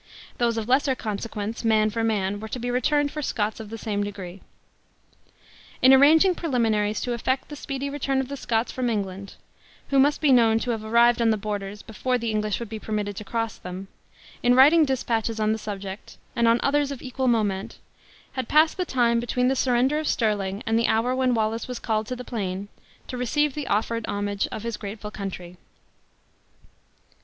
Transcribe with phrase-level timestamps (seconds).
[0.39, 3.77] Those of lesser consequence, man for man, were to be returned for Scots of the
[3.77, 4.41] same degree.
[5.79, 9.35] In arranging preliminaries to effect the speedy return of the Scots from England
[9.89, 12.79] (who must be known to have arrived on the borders, before the English would be
[12.79, 13.89] permitted to cross them);
[14.41, 17.77] in writing dispatches on this subject, and on others of equal moment,
[18.31, 21.77] had passed the time between the surrender of Stirling and the hour when Wallace was
[21.77, 22.69] called to the plain,
[23.07, 25.57] to receive the offered homage of his grateful country.